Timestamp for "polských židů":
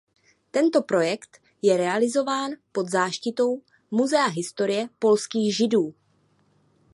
4.99-5.93